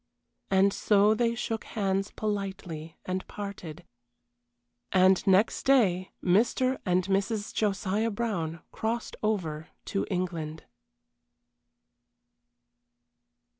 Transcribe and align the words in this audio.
And 0.49 0.73
so 0.73 1.13
they 1.13 1.35
shook 1.35 1.63
hands 1.63 2.09
politely 2.09 2.97
and 3.05 3.21
parted. 3.27 3.85
And 4.91 5.21
next 5.27 5.61
day 5.63 6.11
Mr. 6.23 6.79
and 6.87 7.03
Mrs. 7.05 7.53
Josiah 7.53 8.09
Brown 8.09 8.61
crossed 8.71 9.15
over 9.21 9.67
to 9.85 10.07
England. 10.09 10.63